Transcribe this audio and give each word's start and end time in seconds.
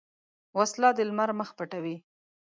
وسله 0.57 0.89
د 0.97 0.99
لمر 1.09 1.29
مخ 1.39 1.49
پټوي 1.57 1.95